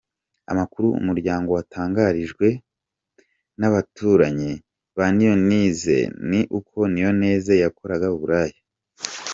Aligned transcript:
Amakuru 0.51 0.87
Umuryango 0.99 1.49
watangarijwe 1.57 2.47
n’ 3.59 3.61
abaturanyi 3.69 4.51
ba 4.97 5.05
Niyonteze 5.15 5.97
ni 6.29 6.41
uko 6.57 6.77
Niyonteze 6.93 7.53
yakoraga 7.63 8.07
uburaya. 8.15 8.57